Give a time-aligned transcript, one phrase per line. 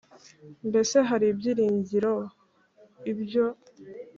[0.67, 2.13] Mbese hari ibyiringiro
[3.11, 3.45] ibyo